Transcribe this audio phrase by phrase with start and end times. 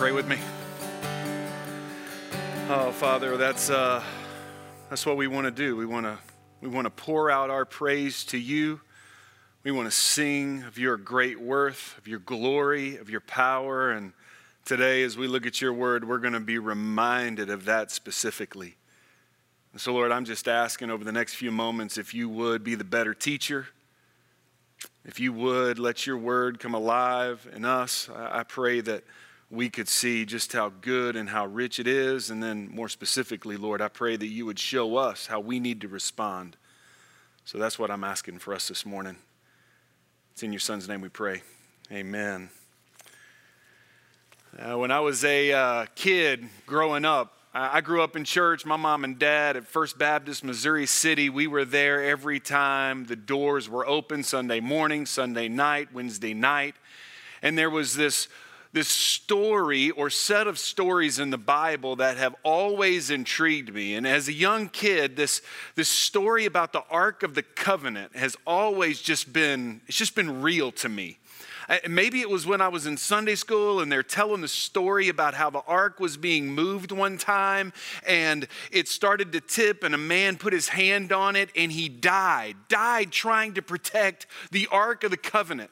[0.00, 0.38] pray with me?
[2.70, 4.02] Oh, Father, that's, uh,
[4.88, 5.76] that's what we want to do.
[5.76, 6.16] We want to
[6.62, 8.80] we want to pour out our praise to you.
[9.62, 13.90] We want to sing of your great worth, of your glory, of your power.
[13.90, 14.14] And
[14.64, 18.76] today, as we look at your word, we're going to be reminded of that specifically.
[19.72, 22.74] And so, Lord, I'm just asking over the next few moments if you would be
[22.74, 23.66] the better teacher,
[25.04, 28.08] if you would let your word come alive in us.
[28.08, 29.04] I pray that
[29.50, 32.30] we could see just how good and how rich it is.
[32.30, 35.80] And then, more specifically, Lord, I pray that you would show us how we need
[35.80, 36.56] to respond.
[37.44, 39.16] So that's what I'm asking for us this morning.
[40.32, 41.42] It's in your son's name we pray.
[41.90, 42.50] Amen.
[44.56, 48.64] Uh, when I was a uh, kid growing up, I grew up in church.
[48.64, 53.16] My mom and dad at First Baptist, Missouri City, we were there every time the
[53.16, 56.76] doors were open Sunday morning, Sunday night, Wednesday night.
[57.42, 58.28] And there was this
[58.72, 63.94] this story or set of stories in the Bible that have always intrigued me.
[63.94, 65.42] And as a young kid, this,
[65.74, 70.42] this story about the Ark of the Covenant has always just been, it's just been
[70.42, 71.18] real to me.
[71.88, 75.34] Maybe it was when I was in Sunday school and they're telling the story about
[75.34, 77.72] how the ark was being moved one time
[78.04, 81.88] and it started to tip and a man put his hand on it and he
[81.88, 85.70] died, died trying to protect the ark of the covenant.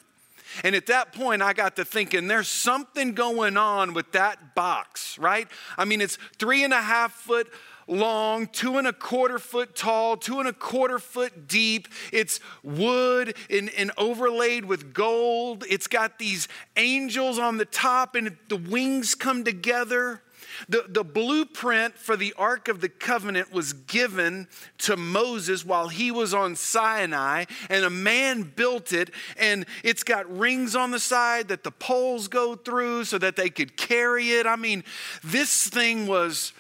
[0.65, 5.19] And at that point, I got to thinking, there's something going on with that box,
[5.19, 5.49] right?
[5.77, 7.49] I mean, it's three and a half foot
[7.89, 11.89] long, two and a quarter foot tall, two and a quarter foot deep.
[12.13, 15.65] It's wood and, and, overlaid with gold.
[15.69, 20.23] It's got these angels on the top, and the wings come together.
[20.69, 26.11] The, the blueprint for the Ark of the Covenant was given to Moses while he
[26.11, 31.49] was on Sinai, and a man built it, and it's got rings on the side
[31.49, 34.47] that the poles go through so that they could carry it.
[34.47, 34.85] I mean,
[35.23, 36.53] this thing was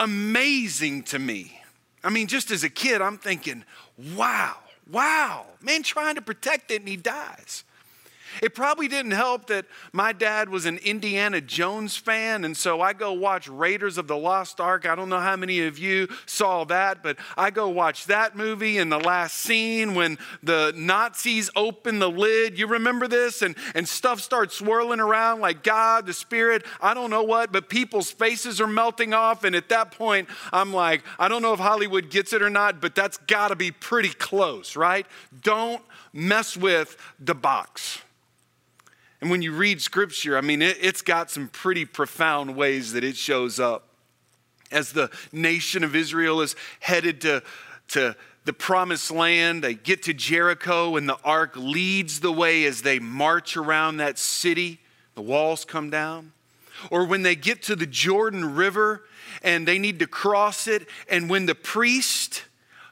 [0.00, 1.60] amazing to me.
[2.04, 3.64] I mean, just as a kid, I'm thinking,
[4.14, 4.56] wow,
[4.90, 7.64] wow, man trying to protect it and he dies.
[8.42, 12.92] It probably didn't help that my dad was an Indiana Jones fan, and so I
[12.92, 14.86] go watch Raiders of the Lost Ark.
[14.86, 18.78] I don't know how many of you saw that, but I go watch that movie
[18.78, 22.58] in the last scene when the Nazis open the lid.
[22.58, 23.42] You remember this?
[23.42, 27.68] And, and stuff starts swirling around like God, the Spirit, I don't know what, but
[27.68, 29.44] people's faces are melting off.
[29.44, 32.80] And at that point, I'm like, I don't know if Hollywood gets it or not,
[32.80, 35.06] but that's got to be pretty close, right?
[35.42, 35.82] Don't
[36.12, 38.02] mess with the box.
[39.20, 43.04] And when you read scripture, I mean, it, has got some pretty profound ways that
[43.04, 43.88] it shows up.
[44.70, 47.42] As the nation of Israel is headed to,
[47.88, 52.82] to the promised land, they get to Jericho, and the ark leads the way as
[52.82, 54.80] they march around that city.
[55.14, 56.32] The walls come down.
[56.90, 59.02] Or when they get to the Jordan River
[59.42, 62.44] and they need to cross it, and when the priest,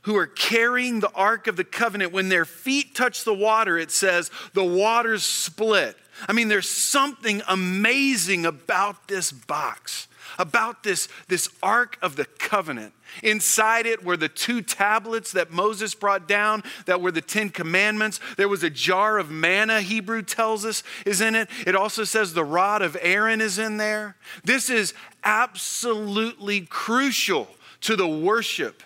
[0.05, 3.91] who are carrying the Ark of the Covenant, when their feet touch the water, it
[3.91, 5.97] says the waters split.
[6.29, 10.07] I mean, there's something amazing about this box,
[10.39, 12.93] about this, this Ark of the Covenant.
[13.23, 18.21] Inside it were the two tablets that Moses brought down that were the Ten Commandments.
[18.37, 21.49] There was a jar of manna, Hebrew tells us, is in it.
[21.67, 24.17] It also says the rod of Aaron is in there.
[24.45, 27.49] This is absolutely crucial
[27.83, 28.83] to the worship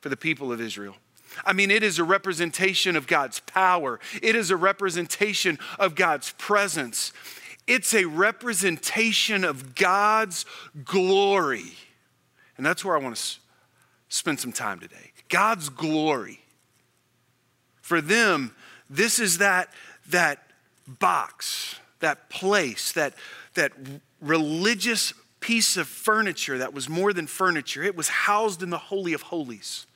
[0.00, 0.96] for the people of Israel.
[1.44, 6.32] I mean, it is a representation of God's power, it is a representation of God's
[6.38, 7.12] presence,
[7.66, 10.46] it's a representation of God's
[10.84, 11.72] glory.
[12.56, 13.38] And that's where I want to
[14.08, 15.12] spend some time today.
[15.28, 16.40] God's glory.
[17.82, 18.54] For them,
[18.88, 19.68] this is that,
[20.08, 20.42] that
[20.86, 23.14] box, that place, that,
[23.54, 23.72] that
[24.20, 25.12] religious
[25.46, 27.80] piece of furniture that was more than furniture.
[27.84, 29.86] It was housed in the Holy of Holies.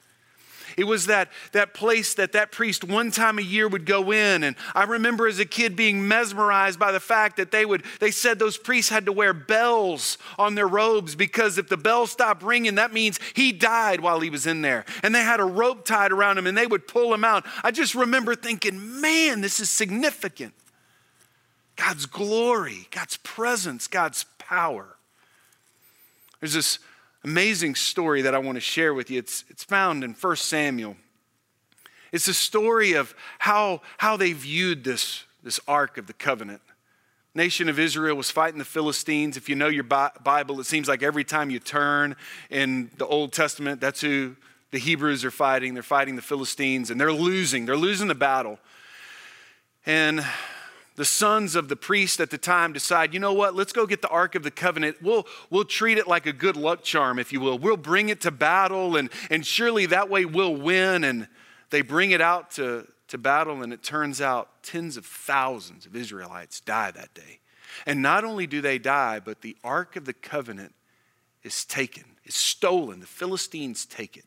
[0.77, 4.45] It was that, that place that that priest one time a year would go in.
[4.45, 8.13] And I remember as a kid being mesmerized by the fact that they would, they
[8.13, 12.45] said those priests had to wear bells on their robes because if the bell stopped
[12.45, 14.85] ringing, that means he died while he was in there.
[15.03, 17.45] And they had a rope tied around him and they would pull him out.
[17.65, 20.55] I just remember thinking, man, this is significant.
[21.75, 24.97] God's glory, God's presence, God's power.
[26.41, 26.79] There's this
[27.25, 29.19] amazing story that I want to share with you.
[29.19, 30.97] It's, it's found in 1 Samuel.
[32.13, 36.63] It's a story of how, how they viewed this, this Ark of the Covenant.
[37.35, 39.37] Nation of Israel was fighting the Philistines.
[39.37, 42.17] If you know your Bible, it seems like every time you turn
[42.51, 44.35] in the Old Testament, that's who
[44.73, 45.75] the Hebrews are fighting.
[45.75, 47.67] They're fighting the Philistines and they're losing.
[47.67, 48.59] They're losing the battle.
[49.87, 50.25] And
[51.01, 54.03] the sons of the priest at the time decide, you know what, let's go get
[54.03, 54.99] the Ark of the Covenant.
[55.01, 57.59] We'll, we'll treat it like a good luck charm, if you will.
[57.59, 61.05] We'll bring it to battle, and, and surely that way we'll win.
[61.05, 61.27] And
[61.71, 65.97] they bring it out to, to battle, and it turns out tens of thousands of
[65.97, 67.41] Israelites die that day.
[67.87, 70.75] And not only do they die, but the Ark of the Covenant
[71.43, 73.01] is taken, is stolen.
[73.01, 74.27] The Philistines take it.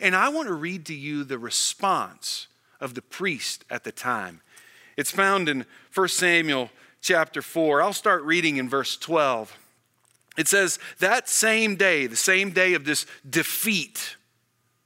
[0.00, 2.48] And I want to read to you the response
[2.80, 4.40] of the priest at the time.
[5.00, 5.64] It's found in
[5.94, 6.68] 1 Samuel
[7.00, 7.80] chapter 4.
[7.80, 9.56] I'll start reading in verse 12.
[10.36, 14.18] It says, That same day, the same day of this defeat,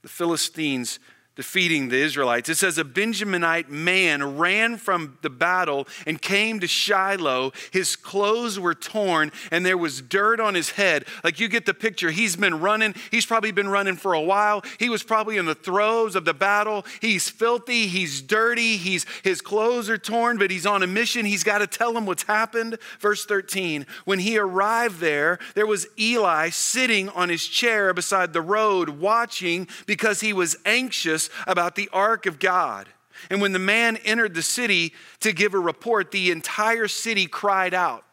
[0.03, 0.99] the Philistines
[1.35, 2.49] defeating the Israelites.
[2.49, 7.51] It says, A Benjaminite man ran from the battle and came to Shiloh.
[7.71, 11.05] His clothes were torn and there was dirt on his head.
[11.23, 12.11] Like you get the picture.
[12.11, 12.95] He's been running.
[13.11, 14.63] He's probably been running for a while.
[14.79, 16.85] He was probably in the throes of the battle.
[17.01, 17.87] He's filthy.
[17.87, 18.77] He's dirty.
[18.77, 21.25] He's, his clothes are torn, but he's on a mission.
[21.25, 22.77] He's got to tell them what's happened.
[22.99, 28.41] Verse 13 When he arrived there, there was Eli sitting on his chair beside the
[28.41, 32.87] road watching because he was anxious about the ark of God.
[33.29, 37.73] And when the man entered the city to give a report, the entire city cried
[37.73, 38.04] out.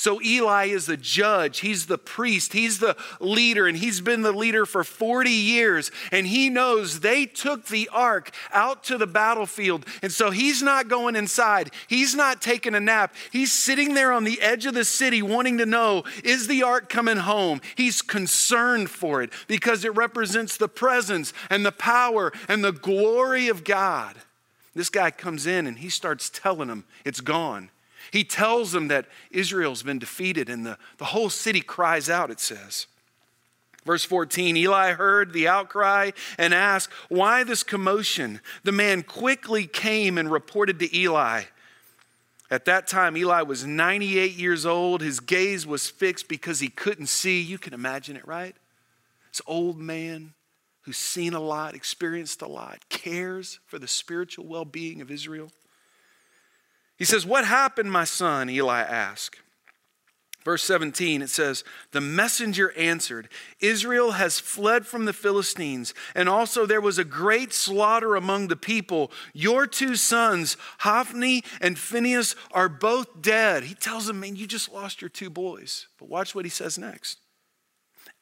[0.00, 4.32] So Eli is the judge, he's the priest, he's the leader, and he's been the
[4.32, 5.90] leader for 40 years.
[6.10, 9.84] And he knows they took the ark out to the battlefield.
[10.00, 13.14] And so he's not going inside, he's not taking a nap.
[13.30, 16.88] He's sitting there on the edge of the city wanting to know is the ark
[16.88, 17.60] coming home?
[17.76, 23.48] He's concerned for it because it represents the presence and the power and the glory
[23.48, 24.16] of God.
[24.74, 27.68] This guy comes in and he starts telling them it's gone.
[28.10, 32.40] He tells them that Israel's been defeated, and the, the whole city cries out, it
[32.40, 32.86] says.
[33.84, 38.40] Verse 14 Eli heard the outcry and asked, Why this commotion?
[38.64, 41.44] The man quickly came and reported to Eli.
[42.50, 45.02] At that time, Eli was 98 years old.
[45.02, 47.40] His gaze was fixed because he couldn't see.
[47.40, 48.56] You can imagine it, right?
[49.30, 50.34] This old man
[50.82, 55.52] who's seen a lot, experienced a lot, cares for the spiritual well being of Israel.
[57.00, 58.50] He says, What happened, my son?
[58.50, 59.40] Eli asked.
[60.44, 66.66] Verse 17, it says, The messenger answered, Israel has fled from the Philistines, and also
[66.66, 69.10] there was a great slaughter among the people.
[69.32, 73.64] Your two sons, Hophni and Phinehas, are both dead.
[73.64, 75.86] He tells them, Man, you just lost your two boys.
[75.98, 77.18] But watch what he says next.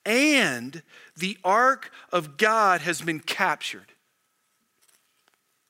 [0.07, 0.85] And
[1.17, 3.93] the ark of God has been captured.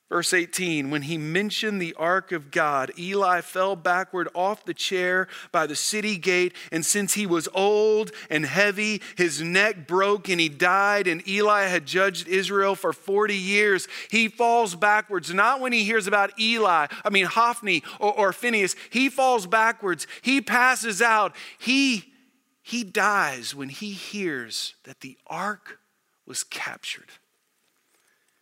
[0.09, 5.29] Verse 18, when he mentioned the ark of God, Eli fell backward off the chair
[5.53, 6.55] by the city gate.
[6.73, 11.09] And since he was old and heavy, his neck broke and he died.
[11.09, 13.87] And Eli had judged Israel for 40 years.
[14.11, 18.77] He falls backwards, not when he hears about Eli, I mean, Hophni or, or Phinehas.
[18.89, 20.07] He falls backwards.
[20.23, 21.37] He passes out.
[21.59, 22.15] He,
[22.63, 25.81] he dies when he hears that the ark
[26.25, 27.11] was captured.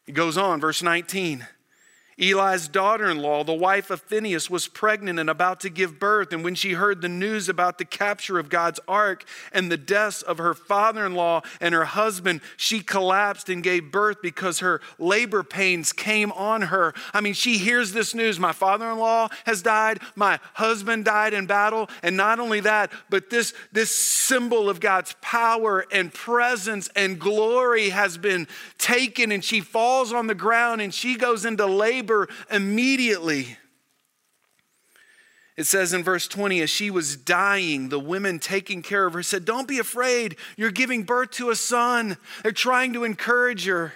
[0.04, 1.44] He goes on, verse 19.
[2.18, 6.32] Eli's daughter in law, the wife of Phinehas, was pregnant and about to give birth.
[6.32, 10.22] And when she heard the news about the capture of God's ark and the deaths
[10.22, 14.80] of her father in law and her husband, she collapsed and gave birth because her
[14.98, 16.94] labor pains came on her.
[17.12, 21.34] I mean, she hears this news my father in law has died, my husband died
[21.34, 21.90] in battle.
[22.02, 27.90] And not only that, but this, this symbol of God's power and presence and glory
[27.90, 29.32] has been taken.
[29.32, 32.05] And she falls on the ground and she goes into labor
[32.50, 33.56] immediately.
[35.56, 39.22] It says in verse 20, as she was dying, the women taking care of her
[39.22, 40.36] said, Don't be afraid.
[40.56, 42.18] You're giving birth to a son.
[42.42, 43.94] They're trying to encourage her.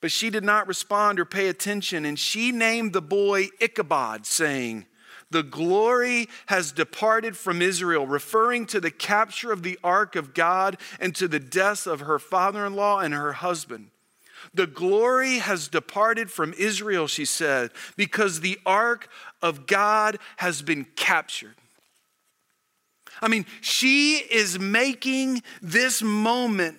[0.00, 2.04] But she did not respond or pay attention.
[2.04, 4.86] And she named the boy Ichabod, saying,
[5.32, 10.78] The glory has departed from Israel, referring to the capture of the ark of God
[11.00, 13.90] and to the deaths of her father in law and her husband.
[14.54, 19.08] The glory has departed from Israel, she said, because the ark
[19.42, 21.54] of God has been captured.
[23.20, 26.78] I mean, she is making this moment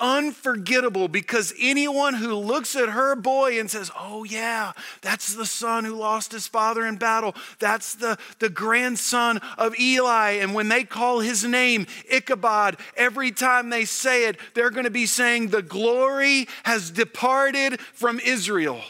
[0.00, 5.84] unforgettable because anyone who looks at her boy and says, Oh, yeah, that's the son
[5.84, 7.34] who lost his father in battle.
[7.58, 10.32] That's the, the grandson of Eli.
[10.32, 14.90] And when they call his name Ichabod, every time they say it, they're going to
[14.90, 18.80] be saying, The glory has departed from Israel.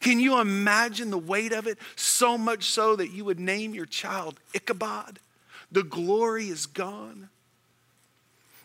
[0.00, 1.78] Can you imagine the weight of it?
[1.96, 5.18] So much so that you would name your child Ichabod.
[5.72, 7.28] The glory is gone.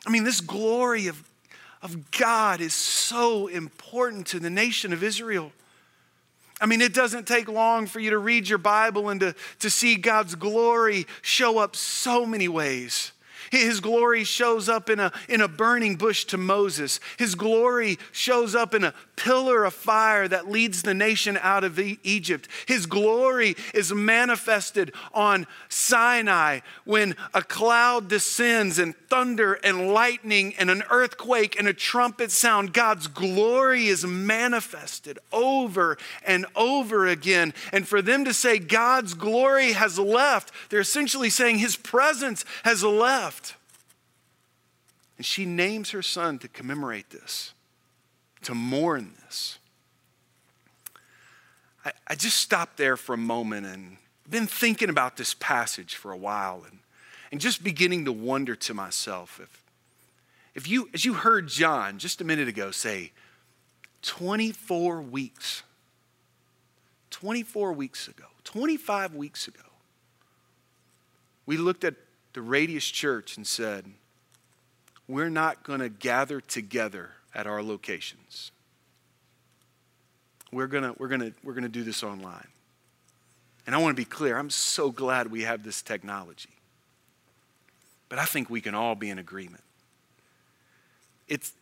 [0.06, 1.24] I mean, this glory of
[1.82, 5.52] of God is so important to the nation of Israel.
[6.60, 9.70] I mean, it doesn't take long for you to read your Bible and to, to
[9.72, 13.14] see God's glory show up so many ways.
[13.50, 17.00] His glory shows up in a, in a burning bush to Moses.
[17.18, 21.80] His glory shows up in a pillar of fire that leads the nation out of
[21.80, 22.48] Egypt.
[22.66, 30.72] His glory is manifested on Sinai when a cloud descends and thunder and lightning and
[30.72, 32.74] an earthquake and a trumpet sound.
[32.74, 37.54] God's glory is manifested over and over again.
[37.72, 42.84] And for them to say God's glory has left, they're essentially saying his presence has
[42.84, 43.56] left.
[45.18, 47.54] And she names her son to commemorate this,
[48.44, 49.58] to mourn this.
[51.86, 53.98] I, I just stopped there for a moment and
[54.30, 56.80] been thinking about this passage for a while and,
[57.32, 59.64] and just beginning to wonder to myself if,
[60.56, 63.12] if you, as you heard John just a minute ago say,
[64.02, 65.64] 24 weeks,
[67.12, 69.60] 24 weeks ago, 25 weeks ago,
[71.46, 71.96] we looked at
[72.34, 73.86] the Radius Church and said,
[75.08, 78.52] we're not going to gather together at our locations.
[80.52, 82.48] We're going to we're to we're to do this online.
[83.66, 86.50] And I want to be clear, I'm so glad we have this technology.
[88.10, 89.64] But I think we can all be in agreement.
[91.28, 91.54] It's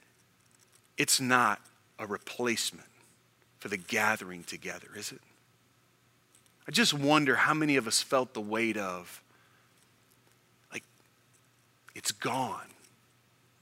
[0.97, 1.61] it's not
[1.99, 2.88] a replacement
[3.59, 5.21] for the gathering together, is it?
[6.67, 9.21] I just wonder how many of us felt the weight of
[10.71, 10.83] like
[11.93, 12.67] it's gone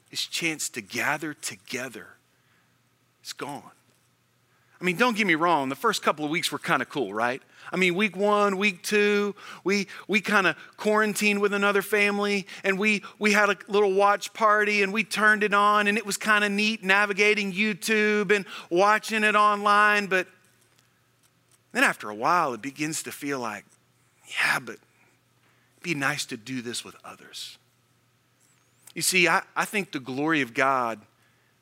[0.09, 2.07] his chance to gather together
[3.23, 3.71] is gone.
[4.79, 7.11] I mean, don't get me wrong, the first couple of weeks were kind of cool,
[7.11, 7.41] right?
[7.71, 12.77] I mean, week one, week two, we, we kind of quarantined with another family and
[12.77, 16.15] we, we had a little watch party and we turned it on and it was
[16.15, 20.05] kind of neat navigating YouTube and watching it online.
[20.05, 20.27] But
[21.71, 23.65] then after a while, it begins to feel like,
[24.27, 27.57] yeah, but it'd be nice to do this with others.
[28.97, 30.99] You see, I, I think the glory of God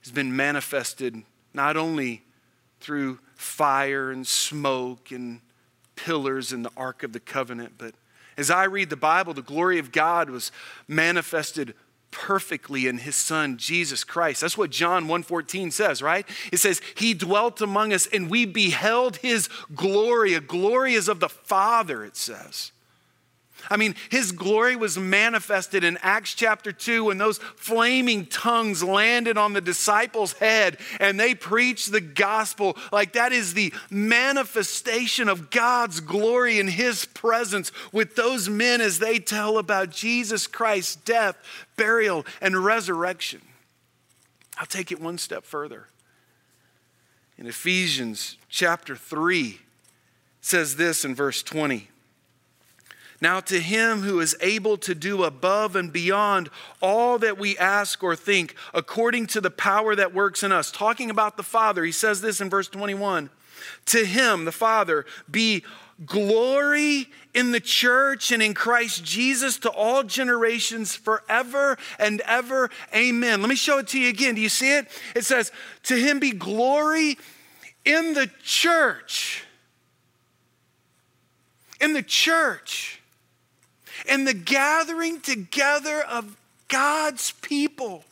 [0.01, 1.21] has been manifested
[1.53, 2.23] not only
[2.79, 5.41] through fire and smoke and
[5.97, 7.93] pillars in the Ark of the Covenant, but
[8.37, 10.49] as I read the Bible, the glory of God was
[10.87, 11.73] manifested
[12.09, 14.39] perfectly in his son Jesus Christ.
[14.39, 16.25] That's what John 1:14 says, right?
[16.53, 20.35] It says he dwelt among us and we beheld his glory.
[20.35, 22.71] A glory is of the Father, it says.
[23.69, 29.37] I mean, his glory was manifested in Acts chapter 2 when those flaming tongues landed
[29.37, 32.77] on the disciples' head and they preached the gospel.
[32.91, 38.99] Like that is the manifestation of God's glory in his presence with those men as
[38.99, 41.37] they tell about Jesus Christ's death,
[41.77, 43.41] burial, and resurrection.
[44.57, 45.87] I'll take it one step further.
[47.37, 49.59] In Ephesians chapter 3,
[50.45, 51.89] says this in verse 20.
[53.21, 56.49] Now, to him who is able to do above and beyond
[56.81, 61.09] all that we ask or think, according to the power that works in us, talking
[61.09, 63.29] about the Father, he says this in verse 21
[63.87, 65.63] To him, the Father, be
[66.05, 72.69] glory in the church and in Christ Jesus to all generations forever and ever.
[72.93, 73.41] Amen.
[73.41, 74.35] Let me show it to you again.
[74.35, 74.87] Do you see it?
[75.15, 75.53] It says,
[75.83, 77.17] To him be glory
[77.85, 79.45] in the church.
[81.79, 83.01] In the church
[84.09, 88.03] and the gathering together of God's people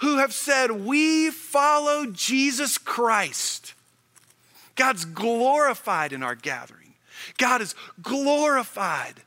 [0.00, 3.74] who have said, We follow Jesus Christ.
[4.74, 6.94] God's glorified in our gathering.
[7.36, 9.22] God is glorified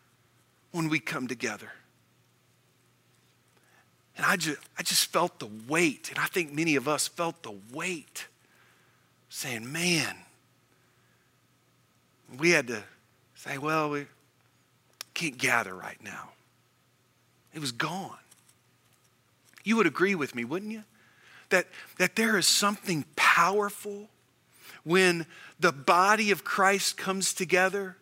[0.72, 1.72] when we come together.
[4.18, 7.42] And I just, I just felt the weight, and I think many of us felt
[7.44, 8.28] the weight,
[9.30, 10.16] saying, man,
[12.38, 12.84] we had to
[13.36, 14.06] say, well, we,
[15.14, 16.30] can't gather right now.
[17.54, 18.18] It was gone.
[19.64, 20.84] You would agree with me, wouldn't you?
[21.50, 21.68] That,
[21.98, 24.10] that there is something powerful
[24.84, 25.26] when
[25.60, 27.98] the body of Christ comes together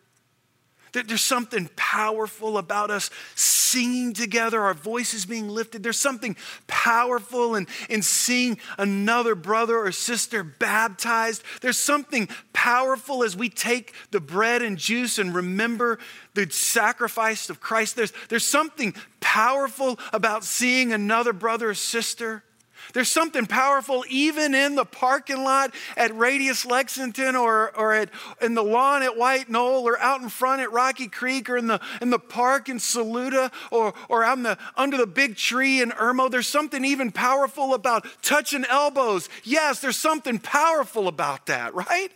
[0.92, 5.82] there's something powerful about us singing together, our voices being lifted.
[5.82, 11.42] There's something powerful in, in seeing another brother or sister baptized.
[11.62, 15.98] There's something powerful as we take the bread and juice and remember
[16.34, 17.96] the sacrifice of Christ.
[17.96, 22.44] There's, there's something powerful about seeing another brother or sister
[22.92, 28.10] there's something powerful even in the parking lot at Radius Lexington or, or at,
[28.40, 31.66] in the lawn at White Knoll or out in front at Rocky Creek or in
[31.66, 35.90] the, in the park in Saluda or, or on the, under the big tree in
[35.90, 36.30] Irmo.
[36.30, 39.28] There's something even powerful about touching elbows.
[39.44, 42.10] Yes, there's something powerful about that, right?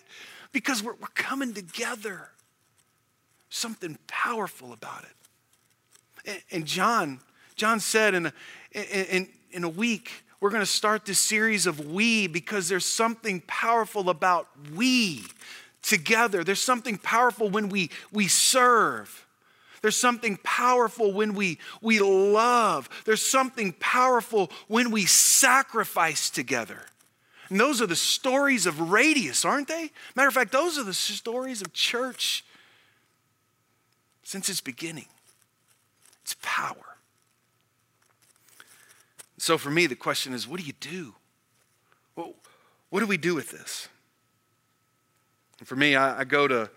[0.53, 2.29] Because we're, we're coming together.
[3.49, 6.31] Something powerful about it.
[6.31, 7.21] And, and John,
[7.55, 8.33] John said in a,
[9.17, 13.43] in, in a week, we're going to start this series of we because there's something
[13.47, 15.25] powerful about we
[15.83, 16.45] together.
[16.45, 19.27] There's something powerful when we, we serve.
[19.83, 22.89] There's something powerful when we, we love.
[23.05, 26.83] There's something powerful when we sacrifice together.
[27.49, 29.91] And those are the stories of Radius, aren't they?
[30.17, 32.45] Matter of fact, those are the stories of church
[34.25, 35.07] since its beginning.
[36.23, 36.96] It's power.
[39.39, 41.15] So for me, the question is what do you do?
[42.15, 43.89] What do we do with this?
[45.59, 46.71] And for me, I, I go to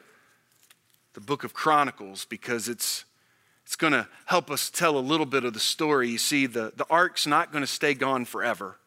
[1.14, 3.06] the book of Chronicles because it's,
[3.66, 6.10] it's going to help us tell a little bit of the story.
[6.10, 8.79] You see, the, the ark's not going to stay gone forever.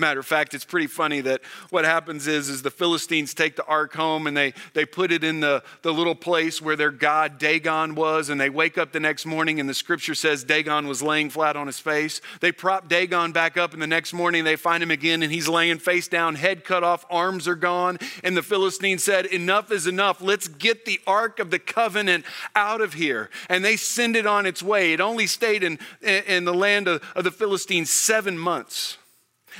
[0.00, 1.40] Matter of fact, it's pretty funny that
[1.70, 5.24] what happens is, is the Philistines take the ark home and they, they put it
[5.24, 9.00] in the, the little place where their god Dagon was, and they wake up the
[9.00, 12.20] next morning and the scripture says Dagon was laying flat on his face.
[12.40, 15.48] They prop Dagon back up, and the next morning they find him again and he's
[15.48, 17.98] laying face down, head cut off, arms are gone.
[18.22, 20.20] And the Philistines said, Enough is enough.
[20.20, 22.24] Let's get the ark of the covenant
[22.54, 23.30] out of here.
[23.48, 24.92] And they send it on its way.
[24.92, 28.97] It only stayed in, in the land of, of the Philistines seven months.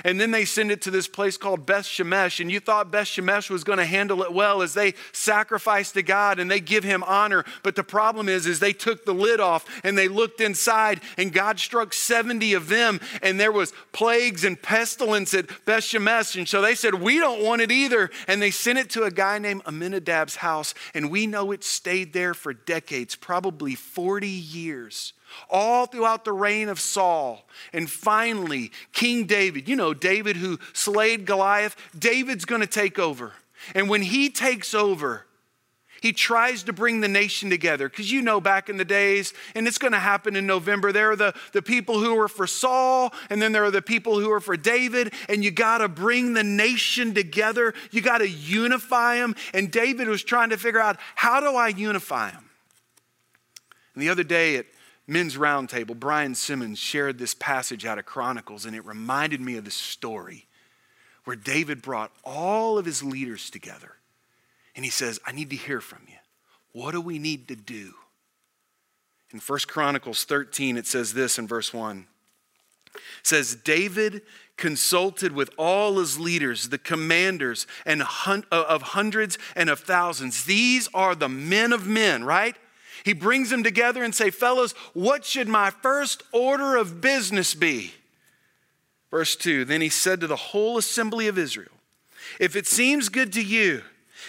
[0.04, 2.40] And then they send it to this place called Beth Shemesh.
[2.40, 6.02] And you thought Beth Shemesh was going to handle it well as they sacrifice to
[6.02, 7.44] God and they give him honor.
[7.62, 11.32] But the problem is, is they took the lid off and they looked inside and
[11.32, 13.00] God struck 70 of them.
[13.22, 16.36] And there was plagues and pestilence at Beth Shemesh.
[16.36, 18.10] And so they said, we don't want it either.
[18.26, 20.74] And they sent it to a guy named Aminadab's house.
[20.94, 25.12] And we know it stayed there for decades, probably 40 years
[25.50, 27.46] all throughout the reign of Saul.
[27.72, 33.32] And finally, King David, you know, David who slayed Goliath, David's going to take over.
[33.74, 35.26] And when he takes over,
[36.00, 39.66] he tries to bring the nation together because you know back in the days, and
[39.66, 43.12] it's going to happen in November, there are the, the people who are for Saul,
[43.30, 46.34] and then there are the people who are for David, and you got to bring
[46.34, 47.74] the nation together.
[47.90, 49.34] You got to unify them.
[49.52, 52.48] And David was trying to figure out how do I unify them?
[53.94, 54.66] And the other day at
[55.08, 59.64] men's roundtable, Brian Simmons shared this passage out of Chronicles, and it reminded me of
[59.64, 60.46] the story
[61.24, 63.96] where David brought all of his leaders together.
[64.76, 66.14] And he says, I need to hear from you.
[66.72, 67.94] What do we need to do?
[69.32, 72.06] In 1 Chronicles 13, it says this in verse 1.
[72.94, 74.22] It says, David
[74.56, 80.44] consulted with all his leaders, the commanders and hun- uh, of hundreds and of thousands.
[80.44, 82.56] These are the men of men, right?
[83.04, 87.94] He brings them together and say, "Fellows, what should my first order of business be?"
[89.10, 91.72] Verse 2, then he said to the whole assembly of Israel,
[92.38, 93.82] "If it seems good to you,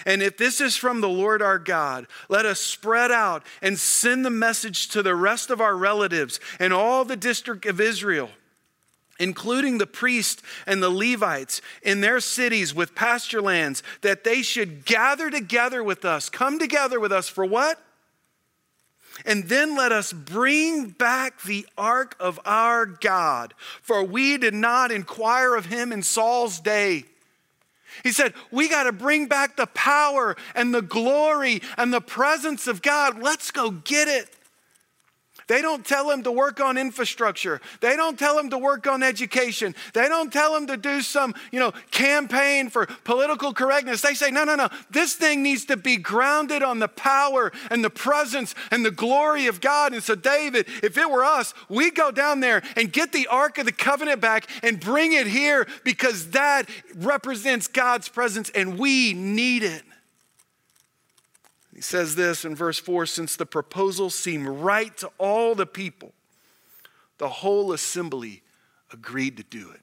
[0.05, 4.23] and if this is from the Lord our God, let us spread out and send
[4.23, 8.31] the message to the rest of our relatives and all the district of Israel,
[9.19, 14.85] including the priests and the Levites in their cities with pasture lands, that they should
[14.85, 16.29] gather together with us.
[16.29, 17.83] Come together with us for what?
[19.25, 24.91] And then let us bring back the ark of our God, for we did not
[24.91, 27.05] inquire of him in Saul's day.
[28.03, 32.67] He said, We got to bring back the power and the glory and the presence
[32.67, 33.21] of God.
[33.21, 34.29] Let's go get it.
[35.49, 37.59] They don't tell him to work on infrastructure.
[37.81, 39.73] They don't tell him to work on education.
[39.95, 44.01] They don't tell him to do some, you know, campaign for political correctness.
[44.01, 44.69] They say, no, no, no.
[44.91, 49.47] This thing needs to be grounded on the power and the presence and the glory
[49.47, 49.91] of God.
[49.91, 53.57] And so, David, if it were us, we'd go down there and get the Ark
[53.57, 59.13] of the Covenant back and bring it here because that represents God's presence and we
[59.13, 59.81] need it.
[61.79, 66.11] He says this in verse 4 since the proposal seemed right to all the people,
[67.19, 68.43] the whole assembly
[68.91, 69.79] agreed to do it.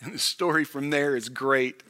[0.00, 1.82] And the story from there is great.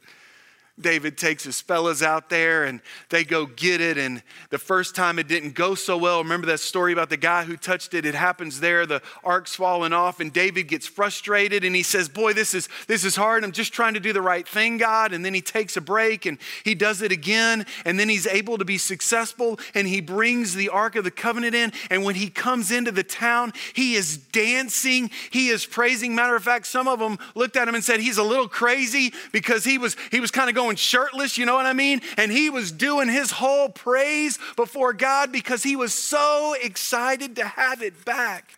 [0.81, 3.99] David takes his fellas out there and they go get it.
[3.99, 6.23] And the first time it didn't go so well.
[6.23, 8.05] Remember that story about the guy who touched it?
[8.05, 8.87] It happens there.
[8.87, 13.05] The ark's falling off, and David gets frustrated and he says, Boy, this is this
[13.05, 13.45] is hard.
[13.45, 15.13] I'm just trying to do the right thing, God.
[15.13, 17.67] And then he takes a break and he does it again.
[17.85, 21.55] And then he's able to be successful and he brings the Ark of the Covenant
[21.55, 21.73] in.
[21.91, 26.15] And when he comes into the town, he is dancing, he is praising.
[26.15, 29.13] Matter of fact, some of them looked at him and said, He's a little crazy
[29.33, 32.03] because he was he was kind of going going shirtless, you know what I mean?
[32.19, 37.45] And he was doing his whole praise before God because he was so excited to
[37.47, 38.53] have it back.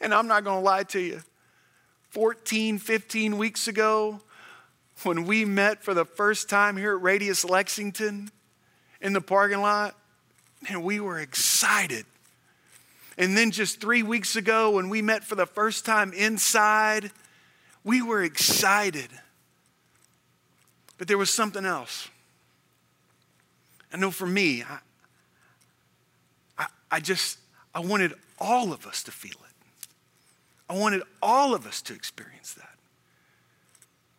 [0.00, 1.22] And I'm not going to lie to you.
[2.10, 4.20] 14, 15 weeks ago,
[5.02, 8.30] when we met for the first time here at Radius Lexington
[9.00, 9.96] in the parking lot,
[10.68, 12.04] and we were excited.
[13.18, 17.10] And then just three weeks ago, when we met for the first time inside,
[17.82, 19.08] we were excited.
[21.00, 22.10] But there was something else.
[23.90, 24.78] I know for me, I,
[26.58, 27.38] I, I just,
[27.74, 29.66] I wanted all of us to feel it.
[30.68, 32.74] I wanted all of us to experience that.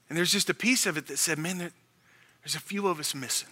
[0.09, 3.13] And there's just a piece of it that said, man, there's a few of us
[3.13, 3.49] missing.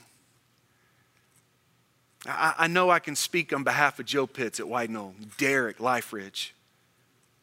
[2.26, 5.80] I, I know I can speak on behalf of Joe Pitts at White Knoll, Derek
[5.80, 6.56] Life Ridge.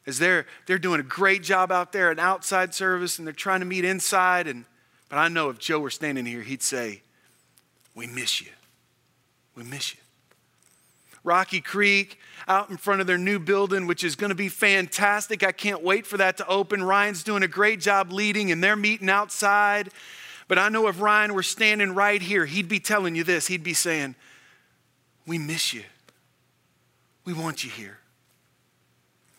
[0.05, 3.61] As they're, they're doing a great job out there in outside service and they're trying
[3.61, 4.49] to meet inside.
[4.49, 4.65] And,
[5.09, 7.03] but I know if Joe were standing here, he'd say,
[7.95, 8.49] We miss you.
[9.55, 10.01] We miss you.
[11.25, 15.43] Rocky Creek out in front of their new building, which is going to be fantastic.
[15.43, 16.83] I can't wait for that to open.
[16.83, 19.91] Ryan's doing a great job leading, and they're meeting outside.
[20.47, 23.49] But I know if Ryan were standing right here, he'd be telling you this.
[23.49, 24.15] He'd be saying,
[25.27, 25.83] We miss you.
[27.25, 27.99] We want you here.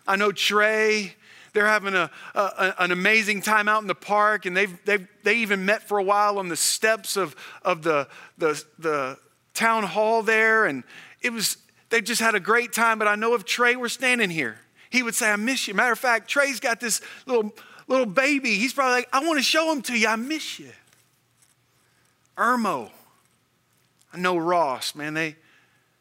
[0.06, 1.16] I know Trey,
[1.58, 5.38] they're having a, a, an amazing time out in the park, and they've, they've, they
[5.38, 9.18] even met for a while on the steps of, of the, the, the
[9.56, 10.68] town hall there.
[10.68, 10.84] And
[11.20, 11.58] it was,
[11.90, 13.00] they just had a great time.
[13.00, 14.60] But I know if Trey were standing here,
[14.92, 15.74] he would say, I miss you.
[15.74, 17.52] Matter of fact, Trey's got this little,
[17.88, 18.54] little baby.
[18.54, 20.08] He's probably like, I want to show him to you.
[20.08, 20.70] I miss you.
[22.38, 22.92] Irmo.
[24.14, 25.16] I know Ross, man.
[25.16, 25.38] They,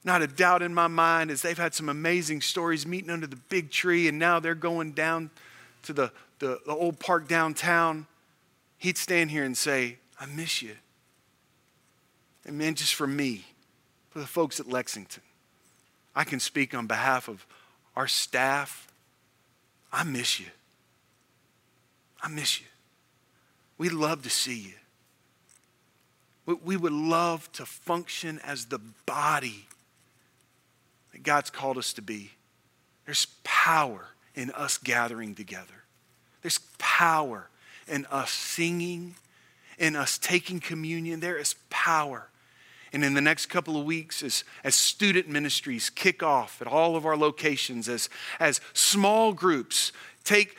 [0.07, 3.37] not a doubt in my mind, as they've had some amazing stories meeting under the
[3.37, 5.31] big tree, and now they're going down
[5.83, 8.07] to the, the, the old park downtown.
[8.79, 10.77] He'd stand here and say, I miss you.
[12.45, 13.45] And man, just for me,
[14.11, 15.25] for the folks at Lexington,
[16.15, 17.45] I can speak on behalf of
[17.97, 18.87] our staff.
[19.93, 20.47] I miss you.
[22.23, 22.67] I miss you.
[23.77, 24.73] We'd love to see
[26.47, 26.55] you.
[26.65, 29.67] We would love to function as the body
[31.17, 32.33] that God's called us to be.
[33.07, 35.85] There's power in us gathering together.
[36.43, 37.49] There's power
[37.89, 39.15] in us singing,
[39.79, 41.21] in us taking communion.
[41.21, 42.29] There is power
[42.93, 46.97] and in the next couple of weeks, as, as student ministries kick off at all
[46.97, 50.57] of our locations, as, as small groups take, take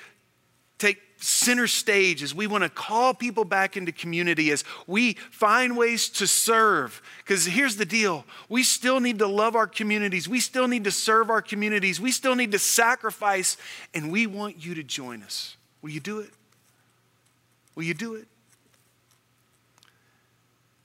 [1.18, 6.10] center stage, as we want to call people back into community, as we find ways
[6.10, 7.02] to serve.
[7.20, 10.92] Because here's the deal we still need to love our communities, we still need to
[10.92, 13.58] serve our communities, we still need to sacrifice,
[13.94, 15.58] and we want you to join us.
[15.82, 16.32] Will you do it?
[17.76, 18.28] Will you do it?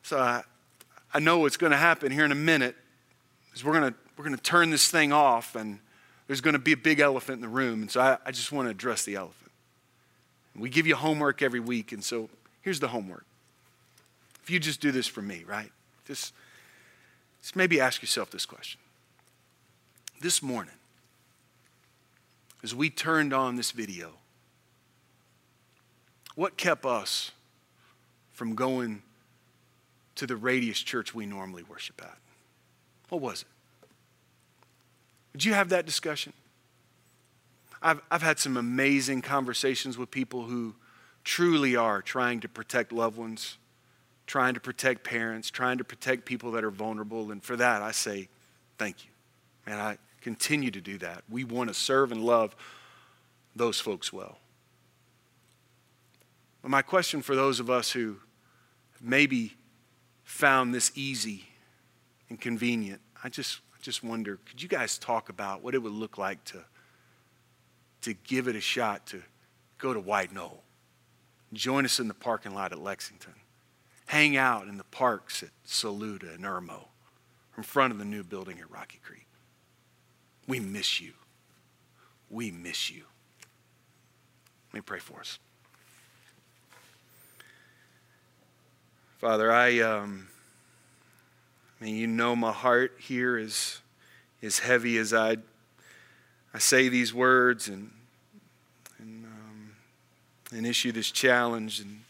[0.02, 0.42] So I,
[1.14, 2.76] I know what's going to happen here in a minute
[3.54, 5.78] is we're going to, we're going to turn this thing off and
[6.26, 7.82] there's going to be a big elephant in the room.
[7.82, 9.41] And so I, I just want to address the elephant.
[10.56, 11.92] We give you homework every week.
[11.92, 12.28] And so
[12.60, 13.24] here's the homework.
[14.42, 15.70] If you just do this for me, right?
[16.06, 16.34] Just,
[17.40, 18.80] just maybe ask yourself this question.
[20.20, 20.74] This morning,
[22.62, 24.12] as we turned on this video,
[26.34, 27.32] what kept us
[28.32, 29.02] from going
[30.16, 32.16] to the Radius church we normally worship at?
[33.08, 33.48] What was it?
[35.32, 36.32] Did you have that discussion?
[37.82, 40.74] I've, I've had some amazing conversations with people who
[41.24, 43.58] truly are trying to protect loved ones,
[44.26, 47.30] trying to protect parents, trying to protect people that are vulnerable.
[47.30, 48.28] And for that, I say
[48.78, 49.10] thank you.
[49.66, 51.22] And I continue to do that.
[51.28, 52.56] We want to serve and love
[53.54, 54.38] those folks well.
[56.62, 58.16] But my question for those of us who
[59.02, 59.56] maybe
[60.22, 61.44] found this easy
[62.30, 63.00] and convenient.
[63.22, 66.42] I just, I just wonder could you guys talk about what it would look like
[66.44, 66.64] to,
[68.02, 69.22] to give it a shot to
[69.78, 70.62] go to White Knoll?
[71.52, 73.34] Join us in the parking lot at Lexington.
[74.06, 76.84] Hang out in the parks at Saluda and Irmo
[77.56, 79.26] in front of the new building at Rocky Creek.
[80.46, 81.12] We miss you.
[82.30, 83.04] We miss you.
[84.72, 85.38] Let me pray for us.
[89.18, 90.28] Father, I, um,
[91.80, 93.80] I mean, you know my heart here is,
[94.40, 95.36] is heavy as I,
[96.54, 97.90] I say these words and,
[98.98, 99.72] and, um,
[100.52, 101.80] and issue this challenge.
[101.80, 102.00] And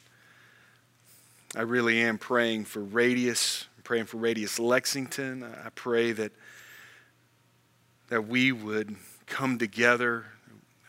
[1.57, 5.45] I really am praying for Radius, I'm praying for Radius Lexington.
[5.45, 6.33] I pray that,
[8.09, 10.27] that we would come together,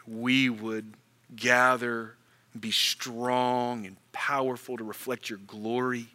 [0.08, 0.94] we would
[1.36, 2.16] gather,
[2.60, 6.08] be strong and powerful to reflect your glory.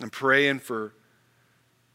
[0.00, 0.92] I'm praying for,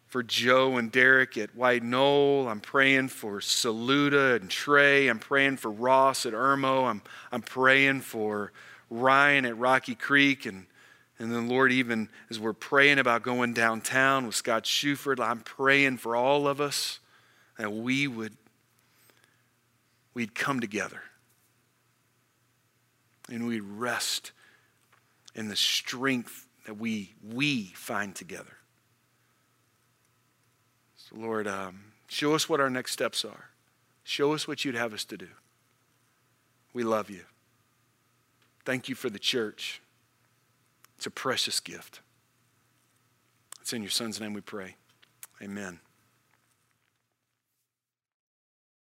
[0.10, 2.48] for Joe and Derek at White Knoll.
[2.48, 5.08] I'm praying for Saluda and Trey.
[5.08, 6.90] I'm praying for Ross at Irmo.
[6.90, 8.52] I'm, I'm praying for
[8.90, 10.66] Ryan at Rocky Creek and
[11.22, 15.98] and then, Lord, even as we're praying about going downtown with Scott Shuford, I'm praying
[15.98, 17.00] for all of us
[17.58, 18.38] that we would
[20.14, 21.02] we'd come together
[23.30, 24.32] and we'd rest
[25.36, 28.59] in the strength that we we find together.
[31.10, 33.50] So, Lord, um, show us what our next steps are.
[34.04, 35.28] Show us what you'd have us to do.
[36.74, 37.24] We love you.
[38.66, 39.82] Thank you for the church.
[40.98, 42.02] It's a precious gift.
[43.62, 44.76] It's in your son's name we pray.
[45.42, 45.80] Amen.